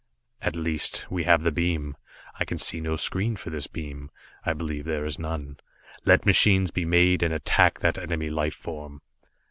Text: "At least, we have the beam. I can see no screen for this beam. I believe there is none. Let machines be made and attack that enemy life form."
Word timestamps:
"At 0.41 0.55
least, 0.55 1.05
we 1.11 1.25
have 1.25 1.43
the 1.43 1.51
beam. 1.51 1.95
I 2.39 2.43
can 2.43 2.57
see 2.57 2.79
no 2.81 2.95
screen 2.95 3.35
for 3.35 3.51
this 3.51 3.67
beam. 3.67 4.09
I 4.43 4.51
believe 4.53 4.83
there 4.85 5.05
is 5.05 5.19
none. 5.19 5.57
Let 6.05 6.25
machines 6.25 6.71
be 6.71 6.85
made 6.85 7.21
and 7.21 7.31
attack 7.31 7.81
that 7.81 7.99
enemy 7.99 8.31
life 8.31 8.55
form." 8.55 9.03